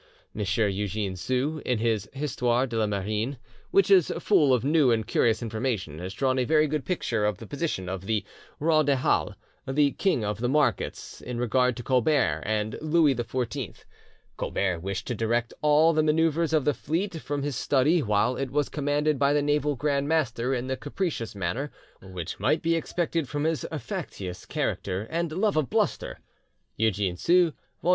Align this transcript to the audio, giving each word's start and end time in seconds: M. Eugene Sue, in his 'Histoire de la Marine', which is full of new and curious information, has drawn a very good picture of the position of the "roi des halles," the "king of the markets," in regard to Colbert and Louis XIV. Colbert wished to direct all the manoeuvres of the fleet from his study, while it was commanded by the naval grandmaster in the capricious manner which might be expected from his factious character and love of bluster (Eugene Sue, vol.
M. 0.35 0.43
Eugene 0.71 1.15
Sue, 1.15 1.61
in 1.63 1.77
his 1.77 2.09
'Histoire 2.13 2.65
de 2.65 2.75
la 2.75 2.87
Marine', 2.87 3.37
which 3.69 3.91
is 3.91 4.11
full 4.17 4.51
of 4.51 4.63
new 4.63 4.89
and 4.89 5.05
curious 5.05 5.43
information, 5.43 5.99
has 5.99 6.15
drawn 6.15 6.39
a 6.39 6.43
very 6.43 6.65
good 6.65 6.85
picture 6.85 7.23
of 7.23 7.37
the 7.37 7.45
position 7.45 7.87
of 7.87 8.07
the 8.07 8.25
"roi 8.59 8.81
des 8.81 8.95
halles," 8.95 9.35
the 9.67 9.91
"king 9.91 10.25
of 10.25 10.39
the 10.39 10.49
markets," 10.49 11.21
in 11.21 11.37
regard 11.37 11.77
to 11.77 11.83
Colbert 11.83 12.41
and 12.47 12.79
Louis 12.81 13.13
XIV. 13.13 13.83
Colbert 14.37 14.79
wished 14.79 15.05
to 15.05 15.13
direct 15.13 15.53
all 15.61 15.93
the 15.93 16.01
manoeuvres 16.01 16.51
of 16.51 16.65
the 16.65 16.73
fleet 16.73 17.17
from 17.17 17.43
his 17.43 17.55
study, 17.55 18.01
while 18.01 18.37
it 18.37 18.49
was 18.49 18.69
commanded 18.69 19.19
by 19.19 19.33
the 19.33 19.41
naval 19.43 19.75
grandmaster 19.75 20.51
in 20.51 20.65
the 20.65 20.75
capricious 20.75 21.35
manner 21.35 21.69
which 22.01 22.39
might 22.39 22.63
be 22.63 22.73
expected 22.75 23.29
from 23.29 23.43
his 23.43 23.67
factious 23.77 24.47
character 24.47 25.05
and 25.11 25.31
love 25.31 25.55
of 25.55 25.69
bluster 25.69 26.19
(Eugene 26.75 27.17
Sue, 27.17 27.53
vol. 27.83 27.89